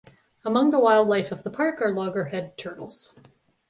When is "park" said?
1.51-1.79